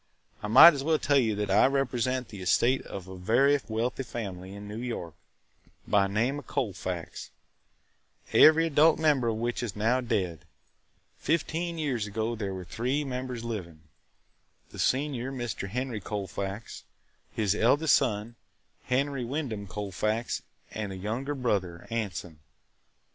[0.41, 4.01] I might as well tell you that I represent the estate of a very wealthy
[4.01, 5.13] family in New York,
[5.87, 7.29] by name of Colfax,
[8.33, 10.45] every adult member of which is now dead.
[11.17, 13.81] Fifteen years ago there were three members living–
[14.71, 15.69] the senior Mr.
[15.69, 16.83] Henry Colfax,
[17.31, 18.33] his eldest son,
[18.85, 20.41] Henry Wyndham Colfax,
[20.71, 22.39] and a younger brother, Anson.